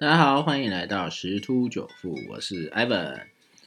[0.00, 3.20] 大家好，欢迎来到十突九富，我是 Evan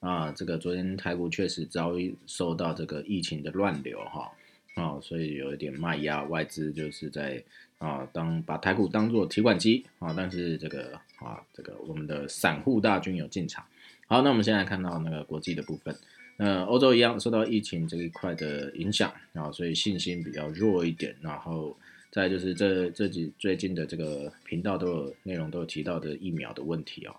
[0.00, 0.32] 啊。
[0.32, 4.32] 这个昨天台股确实遭遇受到这个疫情的乱流哈
[4.74, 7.44] 啊，所以有一点卖压，外资就是在
[7.76, 13.62] 啊当把台股当做提款机啊，但是这个啊这个我们的散户大军有进场。
[14.06, 15.94] 好，那我们现在看到那个国际的部分，
[16.38, 21.76] 那欧洲一样受到疫情这一块的影响啊，所以信心比较弱一点，然后。
[22.14, 27.16] 再就是这这几最近的这个频道都有内容都有提到的疫苗的问题哦，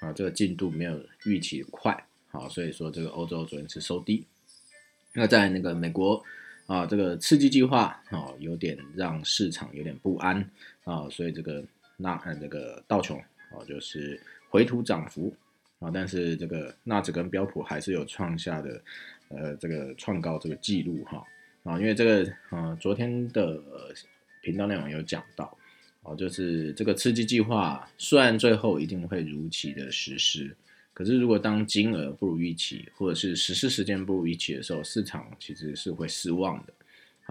[0.00, 1.96] 啊，这个进度没有预期快，
[2.28, 4.26] 好，所以说这个欧洲昨天是收低。
[5.12, 6.20] 那在那个美国
[6.66, 10.44] 啊，这个刺激计划啊，有点让市场有点不安
[10.82, 11.64] 啊，所以这个
[11.96, 13.16] 纳呃这个道琼
[13.52, 14.20] 啊就是
[14.50, 15.32] 回吐涨幅
[15.78, 18.82] 啊，但是这个纳指跟标普还是有创下的
[19.28, 21.24] 呃这个创高这个记录哈
[21.62, 23.62] 啊，因为这个呃昨天的。
[24.42, 25.56] 频道内容有讲到，
[26.02, 30.54] 哦，就是这个刺激计划虽然最后一定会如期的实施，
[30.92, 36.74] 可是如果当金额不如预期，或者是实施时间不如预期的时候，市场其实是会失望的，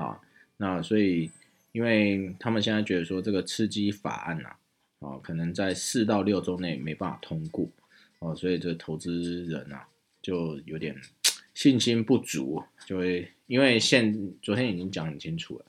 [0.02, 0.20] 啊，
[0.58, 1.30] 那所以
[1.74, 4.50] 因为他们现在觉得说这个刺激法案呐，
[5.00, 7.70] 啊，可能在四到六周内没办法通过，
[8.20, 9.82] 哦，所以这投资人呐
[10.22, 10.96] 就有点
[11.54, 15.66] 信心不足，就会因为现昨天已经讲很清楚了。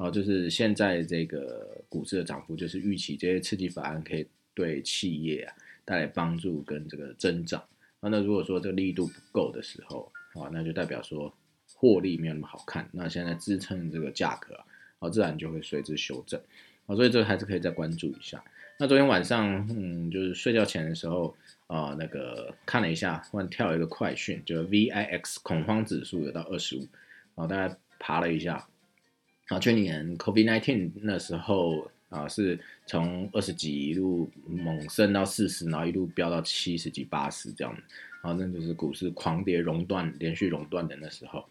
[0.00, 7.60] 哦，就是现在这个股市的涨幅，就是预期这些刺激法案可以对企业啊带来帮助跟这个增长。
[8.00, 11.30] 啊，那如果说这个力度不够的时候，啊，那就代表说
[11.74, 12.88] 获利没有那么好看。
[12.92, 14.58] 那现在支撑这个价格
[15.00, 16.40] 啊，自然就会随之修正。
[16.86, 18.42] 啊，所以这个还是可以再关注一下。
[18.78, 26.88] 那昨天晚上，嗯，就是睡觉前的时候，啊，那个看了一下，忽然跳了一个快讯，就是 VIX 恐慌指数有到二十五，
[27.34, 28.66] 啊，大概爬了一下。
[29.50, 32.56] 啊，去年 COVID-19 那时候啊，是
[32.86, 37.82] 从二十几一路猛升到四十，然后一路飙到七十几、八十这样的，
[38.22, 41.44] 啊，那就是股市狂跌熔断、连续熔断的那时候，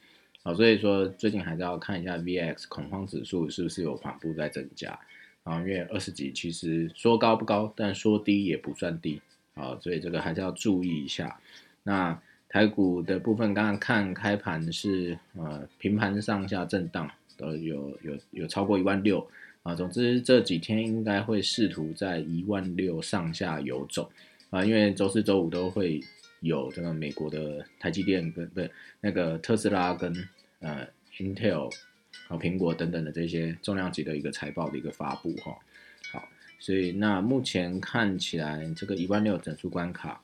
[0.44, 4.98] 啊，所以说最近还是要看一下 VX 恐慌指数是不是有缓步在增加，
[5.44, 9.22] 啊，因为二十几其实说高不高，但说低也不算低，
[9.56, 11.38] 啊，所以这个还是要注意一下。
[11.84, 12.18] 那
[12.48, 17.12] 台股的部分，刚刚看开盘是呃平盘上下震荡。
[17.40, 19.26] 呃，有有有超过一万六
[19.64, 24.12] 啊，总之这几天应该会试图在一万六上下游走
[24.50, 26.02] 啊，因为周四周五都会
[26.42, 28.62] 有这个美国的台积电跟不
[29.00, 30.14] 那个特斯拉跟
[30.60, 31.74] 呃 Intel
[32.28, 35.58] 和苹果等等的这些重量级的一个财报的一个发布哈，
[36.12, 36.28] 好，
[36.60, 40.22] 所以那目前看起来这个一万六整数关卡，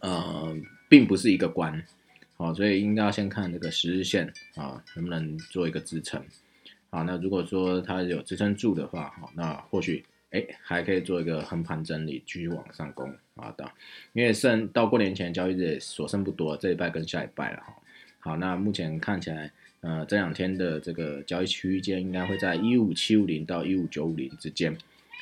[0.00, 0.56] 呃，
[0.88, 1.82] 并不是一个关。
[2.40, 6.24] 好，所以应该要先看这个十日线啊，能不能做一个支撑？
[6.88, 13.70] 好，那如果说它有支撑住的话，好，那或许哎还可以做一个横盘整理，继续往上攻啊的。
[14.14, 17.76] 因为剩到过年前交易日所剩不多，这一拜跟下一拜了哈。
[18.20, 19.52] 好，那目前看起来，
[19.82, 24.74] 呃，这两天的这个交易区间应该会在一五七五零到一五九五零之间。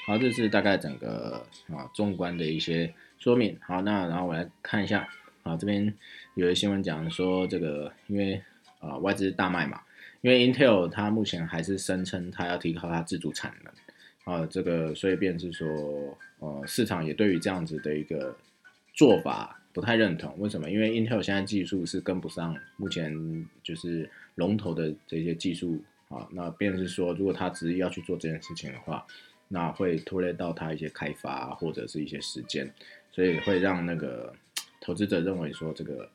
[0.06, 3.58] 好，这是大概整个啊纵观的一些说明。
[3.66, 5.08] 好，那然后我来看一下。
[5.42, 5.94] 啊，这边
[6.34, 8.42] 有的新闻讲说，这个因为
[8.80, 9.80] 啊外资大卖嘛，
[10.20, 13.72] 因为 Intel 它目前还是声称它要提高它自主产能，
[14.34, 18.36] 啊，这个所以便是说，呃，市场也对于这样子的一个
[18.92, 20.38] 做法不太认同。
[20.38, 20.70] 为什么？
[20.70, 29.06] 因为 Intel 现在技术是跟不上目前就是龙头的这些技术啊，那便是说，如果他执意要去做这件事情的话，
[29.48, 32.70] 那会拖累到他一些开发或者是一些时间，
[33.12, 34.34] 所以会让那个。
[34.80, 36.10] 投资者认为说这个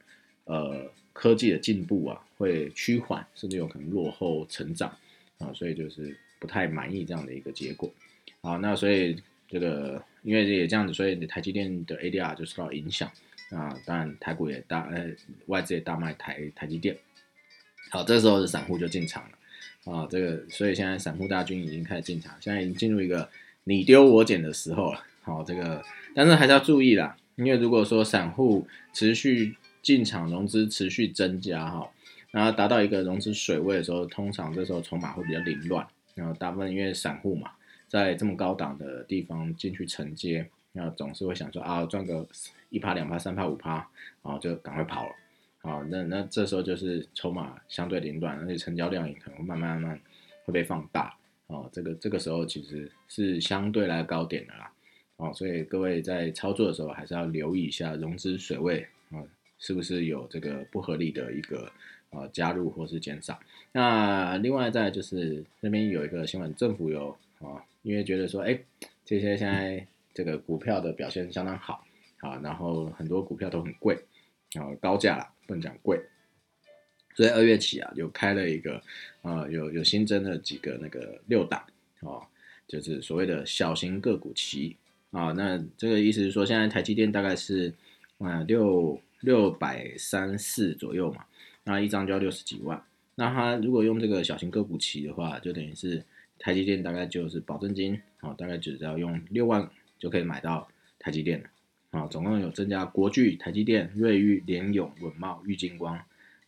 [0.46, 4.90] 呃科技的进步啊会趋缓，甚至有可能落后成长
[5.38, 7.91] 啊，所以就是不太满意这样的一个结果。
[8.41, 9.16] 好，那所以
[9.47, 13.09] 这个因为也这样子，所以台积电的 ADR 就受到影响
[13.51, 13.78] 啊。
[13.85, 15.12] 当然台股也大呃
[15.45, 16.97] 外资也大卖台台积电。
[17.91, 20.07] 好，这时候的散户就进场了啊。
[20.09, 23.30] 这个所以现在散户大军已经开始进场，现在已经进入一个
[23.66, 25.06] 你丢我捡的时候了。
[25.22, 25.84] 好，这个
[26.16, 27.16] 但是还是要注意啦。
[27.35, 31.89] 因为如果说散户持续进场融资持续增加哈，
[32.31, 35.85] 然后达到一个融资水位的时候，通常这时候筹码会比较凌乱。
[36.15, 37.51] 然后大部分因为散户嘛，
[37.88, 42.27] 在这么高档的地方进去承接，那总是会想说啊赚个
[42.69, 43.75] 一趴两趴三趴五趴，
[44.21, 45.15] 然后就赶快跑了。
[45.62, 50.01] 啊，那那这时候就是筹码相对凌乱，而且成交量也可能慢慢慢慢
[50.45, 51.15] 会被放大。
[51.47, 54.69] 哦，这个这个时候其实是相对来高点的啦。
[55.18, 59.24] 哦，所以各位在操作的时候还是要留意一下融资水位啊，
[59.60, 61.71] 是不是有这个不合理的一个
[62.10, 63.39] 呃加入或是减少。
[63.71, 68.60] 那另外再就是那边有一个新闻，政府有啊，因为觉得说，哎，
[69.06, 71.86] 这些现在这个股票的表现相当好
[72.19, 73.95] 啊，然后很多股票都很贵
[74.56, 76.00] 啊，高价了，不能讲贵。
[77.16, 78.81] 所以二月起啊，就开了一个
[79.21, 81.63] 啊，有有新增了几个那个六档
[82.00, 82.25] 哦，
[82.68, 84.75] 就是所谓的小型个股期
[85.13, 85.31] 啊。
[85.38, 87.74] 那这个意思是说，现在台积电大概是
[88.18, 91.24] 啊六六百三四左右嘛，
[91.63, 92.83] 那一张就要六十几万。
[93.15, 96.04] 那他如果用这个小型个股期的话，就等于是
[96.39, 99.69] 台积电大概就是保证金啊，大概只要用六万
[100.00, 100.68] 就可以买到
[100.98, 101.45] 台积电了
[101.92, 102.07] 啊。
[102.07, 105.98] 总共有增加国巨、台积电、瑞昱、联永、稳茂、玉金光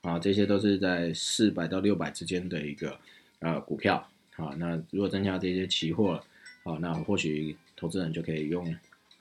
[0.02, 3.00] 啊，这些都是在四百到六百之间的一个
[3.40, 4.56] 呃股票啊。
[4.58, 6.22] 那如果增加这些期货
[6.64, 8.76] 啊，那或许投资人就可以用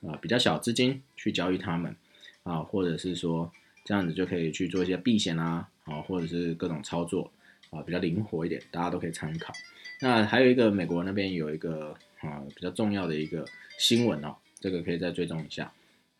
[0.05, 1.95] 啊比较小资金去交易他们
[2.43, 3.51] 啊，或者是说
[3.83, 5.69] 这样子就可以去做一些避险啊。
[5.85, 7.31] 啊，或者是各种操作
[7.69, 9.53] 啊，比较灵活一点，大家都可以参考。
[10.01, 13.47] 那还有一个美国那边有一个啊比较重要的一个
[13.77, 15.71] 新闻哦，这个可以再追踪一下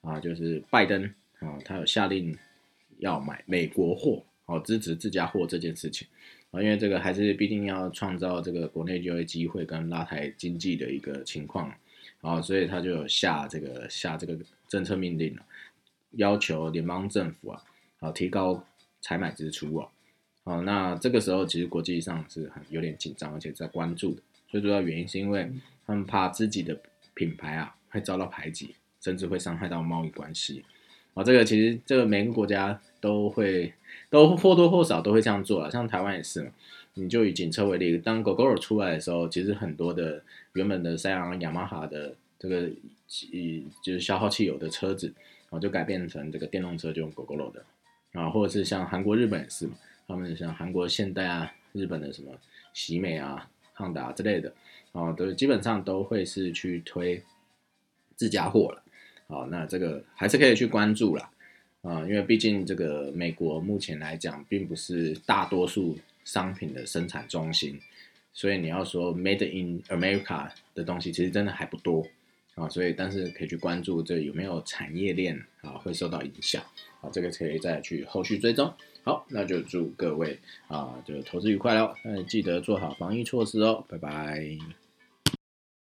[0.02, 1.04] 啊，就是拜登
[1.40, 2.38] 啊，他有下令
[3.00, 6.08] 要买美国货，哦，支持自家货这件事情
[6.52, 11.74] 啊，因为这个还是必定要创造这个国内就业机会跟拉抬经济的一个情况
[12.26, 14.38] 啊，所以他就有下这个下这个
[14.68, 15.42] 政策命令了，
[16.12, 17.64] 要求联邦政府啊，
[18.00, 18.66] 啊提高。
[19.02, 19.90] 采买支出哦，
[20.46, 24.22] 哦，那这个时候其实国际上是很有点紧张，而且在关注的。
[24.48, 25.48] 最主要原因是因为
[25.86, 26.76] 他们怕自己的
[27.14, 30.66] 品牌啊会遭到排挤，甚至会伤害到贸易关系。
[31.14, 33.72] 哦，这个其实这个每个国家都会
[34.10, 36.52] 都或多或少都会这样做了，像台湾也是。
[36.96, 42.70] 你就以警车为例，当 GoGo 出来的时候，其实很多的原本的三洋、雅马哈的这个
[43.32, 45.08] 以就是消耗汽油的车子，
[45.50, 47.64] 然后，就改变成这个电动车，就用 GoGo 的。
[48.14, 49.74] 啊，或者是像韩国、日本也是嘛，
[50.08, 52.32] 他们像韩国现代啊，日本的什么
[52.74, 54.54] 喜美啊、汉达之类的，
[54.94, 57.22] 啊，都基本上都会是去推
[58.16, 58.82] 自家货了。
[59.28, 61.30] 好，那这个还是可以去关注了，
[61.82, 67.80] 啊，因为毕竟这个美国目前来讲，并不是大多数商品的生产中心，
[68.34, 72.06] 所以你要说 Made in America 的东西，其实真的还不多。
[72.56, 76.64] 啊，所以但是可以去关注这有没有产业链啊会受到影响
[77.02, 78.74] 啊，这个可以再去后续追踪。
[79.04, 80.40] 好，那就祝各位
[80.70, 84.85] 啊，就投资愉快喽，那记得做好防疫措施哦，拜拜。